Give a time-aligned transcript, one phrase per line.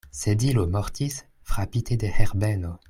[0.09, 2.79] Sedilo mortis, frapite de Herbeno.